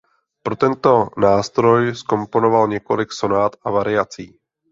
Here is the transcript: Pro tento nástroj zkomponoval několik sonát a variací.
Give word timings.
Pro 0.43 0.55
tento 0.55 1.09
nástroj 1.17 1.95
zkomponoval 1.95 2.67
několik 2.67 3.11
sonát 3.11 3.51
a 3.63 3.71
variací. 3.71 4.37